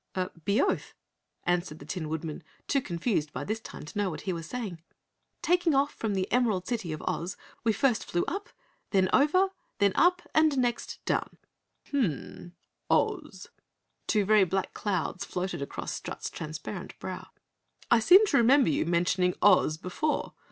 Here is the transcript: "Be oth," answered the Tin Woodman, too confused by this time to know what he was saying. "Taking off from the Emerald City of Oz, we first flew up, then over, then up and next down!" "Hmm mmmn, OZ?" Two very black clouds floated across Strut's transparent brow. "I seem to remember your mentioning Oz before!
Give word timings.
"Be 0.45 0.59
oth," 0.59 0.95
answered 1.43 1.77
the 1.77 1.85
Tin 1.85 2.09
Woodman, 2.09 2.41
too 2.67 2.81
confused 2.81 3.31
by 3.31 3.43
this 3.43 3.59
time 3.59 3.85
to 3.85 3.95
know 3.99 4.09
what 4.09 4.21
he 4.21 4.33
was 4.33 4.47
saying. 4.47 4.81
"Taking 5.43 5.75
off 5.75 5.93
from 5.93 6.15
the 6.15 6.25
Emerald 6.31 6.65
City 6.65 6.91
of 6.91 7.03
Oz, 7.03 7.37
we 7.63 7.71
first 7.71 8.05
flew 8.05 8.25
up, 8.27 8.49
then 8.89 9.09
over, 9.13 9.49
then 9.77 9.91
up 9.93 10.23
and 10.33 10.57
next 10.57 11.05
down!" 11.05 11.37
"Hmm 11.91 11.97
mmmn, 11.97 12.51
OZ?" 12.89 13.49
Two 14.07 14.25
very 14.25 14.43
black 14.43 14.73
clouds 14.73 15.23
floated 15.23 15.61
across 15.61 15.93
Strut's 15.93 16.31
transparent 16.31 16.97
brow. 16.97 17.27
"I 17.91 17.99
seem 17.99 18.25
to 18.25 18.37
remember 18.37 18.71
your 18.71 18.87
mentioning 18.87 19.35
Oz 19.43 19.77
before! 19.77 20.33